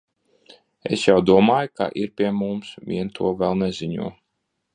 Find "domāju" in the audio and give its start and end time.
1.31-1.71